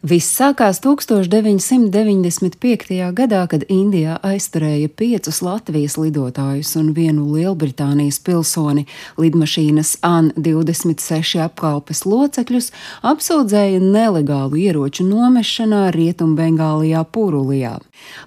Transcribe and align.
Viss 0.00 0.32
sākās 0.32 0.78
1995. 0.80 3.12
gadā, 3.12 3.42
kad 3.52 3.68
Indijā 3.68 4.16
aizturēja 4.24 4.88
piecus 4.88 5.44
Latvijas 5.44 6.00
lidotājus 6.00 6.72
un 6.80 6.96
vienu 6.96 7.28
Lielbritānijas 7.34 8.16
pilsoni. 8.24 8.88
Lidmašīnas 9.20 10.00
AN-26 10.00 11.36
apkalpes 11.44 12.08
locekļus 12.08 12.72
apsūdzēja 13.12 13.84
nelegālu 13.84 14.56
ieroču 14.64 15.04
nomešanā 15.04 15.92
Rietumbengālijā 15.92 17.04
Purulijā. 17.04 17.76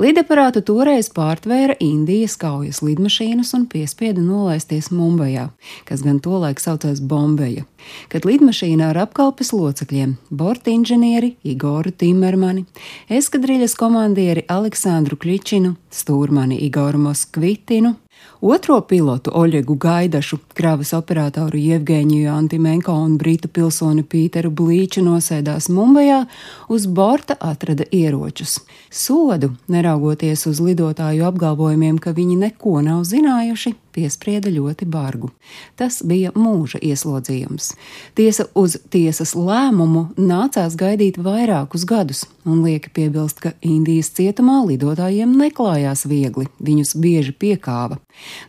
Lidaparātu 0.00 0.62
toreiz 0.64 1.10
pārtvēra 1.12 1.74
Indijas 1.82 2.36
kaujas 2.40 2.80
lidmašīnas 2.84 3.52
un 3.58 3.66
piespieda 3.70 4.22
nolaisties 4.22 4.90
Mumbajā, 4.94 5.48
kas 5.88 6.04
gan 6.06 6.20
tolaik 6.24 6.62
saucās 6.62 7.02
Bombeja. 7.02 7.66
Kad 8.12 8.26
lidmašīna 8.28 8.90
ar 8.92 9.00
apkalpes 9.06 9.52
locekļiem, 9.56 10.16
borta 10.30 10.72
inženieri, 10.72 11.34
Igoru 11.44 11.92
Timermani, 11.92 12.66
eskadriļas 13.08 13.76
komandieri 13.80 14.44
Aleksandru 14.52 15.18
Kličinu, 15.20 15.74
stūrmani 15.90 16.60
Igoru 16.66 17.00
Moskvitinu, 17.06 17.96
otro 18.40 18.80
pilotu 18.80 19.30
Oļegu 19.34 19.76
Gaidašu, 19.78 20.38
kravas 20.54 20.92
operatoru 20.96 21.58
Jevgeņiju 21.58 22.30
Antimenko 22.32 22.94
un 22.94 23.18
brītu 23.20 23.48
pilsoni 23.52 24.02
Pīteru 24.02 24.50
Blīču 24.50 25.04
nosēdās 25.04 25.68
Mumbajā, 25.68 26.24
uz 26.68 26.86
borta 26.86 27.36
atrada 27.40 27.84
ieročus. 27.90 28.60
Sodu, 28.90 29.52
neraugoties 29.68 30.46
uz 30.46 30.60
lidotāju 30.64 31.26
apgalvojumiem, 31.28 31.98
ka 31.98 32.14
viņi 32.16 32.36
neko 32.46 32.80
nav 32.86 33.04
zinājuši, 33.08 33.74
piesprieda 33.94 34.50
ļoti 34.52 34.88
bargu. 34.90 35.30
Tas 35.78 36.00
bija 36.06 36.32
mūža 36.36 36.80
ieslodzījums. 36.82 37.72
Tiesa 38.18 38.46
uz 38.54 38.76
tiesas 38.90 39.34
lēmumu 39.38 40.08
nācās 40.18 40.76
gaidīt 40.80 41.20
vairākus 41.20 41.86
gadus, 41.88 42.24
un 42.44 42.64
lieki 42.66 42.92
piebilst, 42.96 43.40
ka 43.44 43.54
Indijas 43.66 44.12
cietumā 44.16 44.60
lidotājiem 44.68 45.36
neklājās 45.40 46.06
viegli, 46.10 46.48
viņus 46.60 46.96
bieži 47.00 47.34
piekāva. 47.36 48.00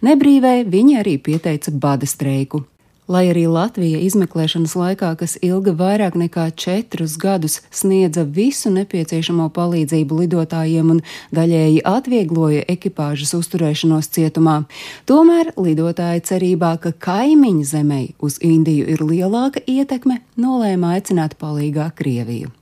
Nebrīvē 0.06 0.62
viņi 0.70 1.00
arī 1.02 1.18
pieteica 1.22 1.74
bada 1.74 2.10
streiku, 2.10 2.64
Lai 3.12 3.26
arī 3.28 3.42
Latvija 3.52 4.00
izmeklēšanas 4.06 4.72
laikā, 4.80 5.10
kas 5.20 5.34
ilga 5.44 5.74
vairāk 5.76 6.14
nekā 6.16 6.46
četrus 6.56 7.18
gadus, 7.20 7.58
sniedza 7.68 8.24
visu 8.24 8.72
nepieciešamo 8.72 9.50
palīdzību 9.52 10.20
lidotājiem 10.22 10.94
un 10.94 11.02
daļēji 11.36 11.82
atviegloja 11.92 12.62
ekipāžas 12.72 13.36
uzturēšanos 13.36 14.08
cietumā, 14.16 14.62
tomēr 15.12 15.52
lidotāji 15.60 16.24
cerībā, 16.32 16.72
ka 16.80 16.94
kaimiņu 17.10 17.68
zemei 17.74 18.08
uz 18.24 18.40
Indiju 18.40 18.88
ir 18.96 19.04
lielāka 19.04 19.60
ietekme, 19.68 20.22
nolēma 20.40 20.96
aicināt 20.96 21.36
palīgā 21.42 21.92
Krieviju. 22.00 22.56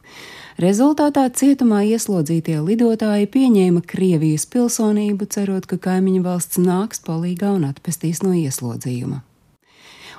Rezultātā 0.57 1.29
cietumā 1.29 1.85
ieslodzītie 1.93 2.57
lidotāji 2.65 3.29
pieņēma 3.37 3.85
Krievijas 3.85 4.49
pilsonību, 4.49 5.29
cerot, 5.29 5.69
ka 5.69 5.77
kaimiņu 5.77 6.25
valsts 6.25 6.57
nāks 6.57 7.05
palīgā 7.05 7.53
un 7.53 7.69
atpestīs 7.69 8.25
no 8.25 8.33
ieslodzījuma 8.33 9.27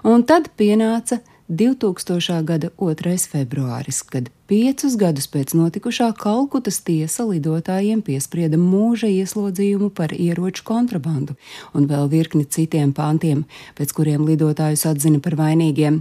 un 0.05 0.25
tad 0.25 0.51
pienāca 0.57 1.21
2000. 1.49 2.43
gada 2.45 2.71
2. 2.79 3.17
februāris, 3.33 4.03
kad 4.07 4.31
piecus 4.51 4.97
gadus 4.99 5.29
pēc 5.31 5.53
notikušā 5.55 6.09
Kalkutas 6.19 6.81
tiesa 6.87 7.23
lidotājiem 7.29 8.03
piesprieda 8.03 8.59
mūža 8.59 9.07
ieslodzījumu 9.21 9.93
par 9.95 10.15
ieroču 10.17 10.65
kontrabandu 10.67 11.37
un 11.77 11.87
vēl 11.91 12.11
virkni 12.11 12.43
citiem 12.57 12.91
pāntiem, 12.97 13.45
pēc 13.79 13.95
kuriem 13.95 14.27
lidotājus 14.27 14.89
atzina 14.91 15.23
par 15.23 15.39
vainīgiem. 15.39 16.01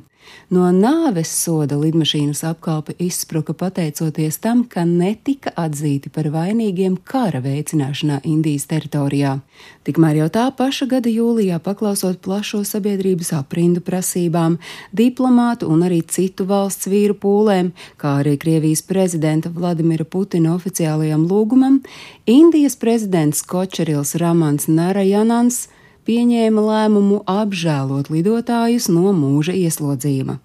No 0.50 0.68
nāves 0.74 1.30
soda 1.30 1.78
lidmašīnas 1.78 2.42
apkalpe 2.50 2.96
izspruka 3.02 3.54
pateicoties 3.58 4.40
tam, 4.42 4.64
ka 4.66 4.84
netika 4.86 5.54
atzīti 5.58 6.10
par 6.14 6.32
vainīgiem 6.34 6.98
kara 7.06 7.42
veicināšanā 7.44 8.20
Indijas 8.30 8.66
teritorijā. 8.72 9.36
Tikmēr 9.86 10.24
jau 10.24 10.30
tā 10.34 10.48
paša 10.58 10.90
gada 10.90 11.12
jūlijā, 11.14 11.60
paklausot 11.66 12.20
plašo 12.26 12.64
sabiedrības 12.68 13.32
aprindu 13.38 13.84
prasībām, 13.86 14.58
diplomātu 14.96 15.70
un 15.70 15.86
arī 15.86 16.02
citu 16.08 16.48
valsts 16.50 16.90
vīru 16.90 17.18
pūlēm, 17.22 17.72
kā 18.02 18.20
arī 18.24 18.36
Krievijas 18.40 18.82
prezidenta 18.88 19.52
Vladimira 19.54 20.06
Putina 20.06 20.56
oficiālajam 20.56 21.28
lūgumam, 21.30 21.82
Indijas 22.26 22.78
prezidents 22.80 23.44
Kočerils 23.46 24.16
Ramans 24.20 24.70
Narajanans 24.72 25.68
pieņēma 26.10 26.62
lēmumu 26.66 27.22
apžēlot 27.30 28.10
lidotājus 28.10 28.88
no 28.90 29.12
mūža 29.14 29.54
ieslodzījuma. 29.54 30.40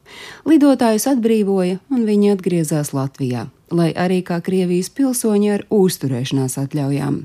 Lidotājus 0.45 1.07
atbrīvoja 1.15 1.79
un 1.89 2.05
viņi 2.09 2.35
atgriezās 2.35 2.93
Latvijā, 2.97 3.47
lai 3.73 3.93
arī 3.97 4.21
kā 4.27 4.43
Krievijas 4.45 4.91
pilsoņi 4.93 5.55
ar 5.55 5.65
uzturēšanās 5.73 6.59
atļaujām. 6.67 7.23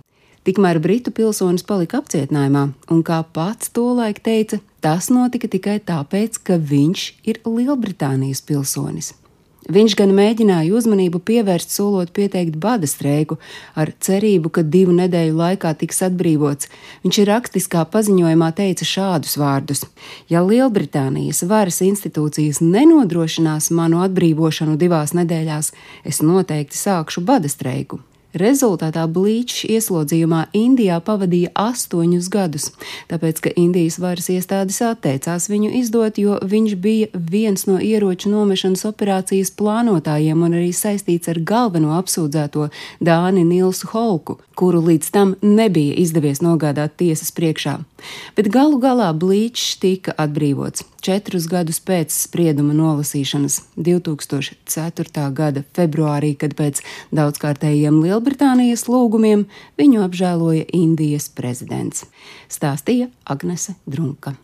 Tikmēr 0.48 0.80
britu 0.80 1.12
pilsonis 1.12 1.66
palika 1.68 2.00
apcietinājumā, 2.00 2.70
un 2.94 3.02
kā 3.06 3.20
pats 3.36 3.74
tolaik 3.76 4.22
teica, 4.24 4.62
tas 4.80 5.12
notika 5.12 5.52
tikai 5.52 5.82
tāpēc, 5.84 6.40
ka 6.48 6.56
viņš 6.56 7.04
ir 7.28 7.42
Lielbritānijas 7.44 8.42
pilsonis. 8.48 9.12
Viņš 9.70 9.94
gan 10.00 10.14
mēģināja 10.18 10.74
uzmanību 10.74 11.20
pievērst, 11.22 11.70
solot 11.76 12.10
pieteikt 12.16 12.56
bada 12.58 12.90
streiku, 12.90 13.38
ar 13.78 13.92
cerību, 14.02 14.50
ka 14.50 14.64
divu 14.66 14.96
nedēļu 14.98 15.38
laikā 15.38 15.76
tiks 15.78 16.02
atbrīvots. 16.10 16.72
Viņš 17.06 17.22
ir 17.22 17.30
rakstiskā 17.30 17.86
paziņojumā 17.94 18.50
teica 18.58 18.90
šādus 18.90 19.38
vārdus: 19.38 19.86
Ja 20.32 20.42
Lielbritānijas 20.42 21.44
varas 21.46 21.84
institūcijas 21.86 22.64
nenodrošinās 22.66 23.70
manu 23.70 24.02
atbrīvošanu 24.08 24.78
divās 24.82 25.14
nedēļās, 25.14 25.74
es 26.04 26.24
noteikti 26.26 26.82
sākšu 26.82 27.22
bada 27.22 27.52
streiku. 27.52 28.02
Rezultātā 28.38 29.08
Blīčs 29.10 29.64
ieslodzījumā 29.66 30.44
Indijā 30.54 31.00
pavadīja 31.02 31.50
astoņus 31.58 32.30
gadus, 32.30 32.68
tāpēc, 33.10 33.42
ka 33.42 33.54
Indijas 33.58 33.98
varas 33.98 34.30
iestādes 34.30 34.78
atteicās 34.86 35.50
viņu 35.50 35.72
izdot, 35.82 36.22
jo 36.22 36.38
viņš 36.46 36.76
bija 36.78 37.10
viens 37.14 37.66
no 37.66 37.80
ieroču 37.82 38.30
nomešanas 38.30 38.86
operācijas 38.86 39.50
plānotājiem 39.58 40.46
un 40.46 40.60
arī 40.62 40.70
saistīts 40.78 41.32
ar 41.34 41.42
galveno 41.42 41.98
apsūdzēto 41.98 42.70
Dāni 43.02 43.48
Nilsu 43.50 43.90
Holku, 43.96 44.38
kuru 44.54 44.86
līdz 44.92 45.10
tam 45.10 45.34
nebija 45.42 45.98
izdevies 45.98 46.46
nogādāt 46.46 47.00
tiesas 47.02 47.34
priekšā. 47.34 47.80
Bet 48.38 48.50
galu 48.54 48.80
galā 48.82 49.12
Blīčs 49.14 49.78
tika 49.82 50.16
atbrīvots 50.18 50.86
četrus 51.06 51.48
gadus 51.50 51.80
pēc 51.84 52.14
sprieduma 52.14 52.76
nolasīšanas 52.78 53.62
2004. 53.78 55.24
gada 55.34 55.64
februārī, 55.78 56.34
kad 56.40 56.58
pēc 56.60 56.84
daudzkārtējiem 57.16 58.02
Lielbritānijas 58.04 58.88
lūgumiem 58.92 59.48
viņu 59.80 60.04
apžēloja 60.10 60.68
Indijas 60.76 61.32
prezidents. 61.32 62.06
Stāstīja 62.52 63.10
Agnese 63.26 63.78
Drunka. 63.88 64.36